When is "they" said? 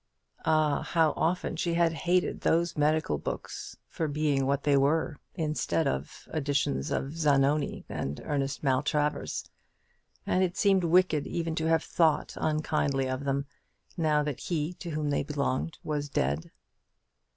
4.63-4.75, 15.11-15.21